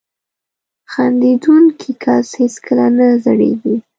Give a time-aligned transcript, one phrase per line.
[0.91, 3.75] •خندېدونکی کس هیڅکله نه زړېږي.